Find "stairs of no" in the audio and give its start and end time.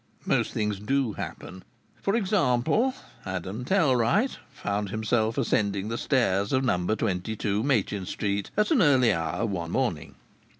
5.99-6.83